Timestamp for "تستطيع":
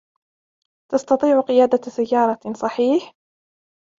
0.91-1.39